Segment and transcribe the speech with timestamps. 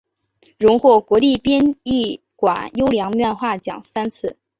[0.57, 4.35] 荣获国立编译馆优良漫画奖三次。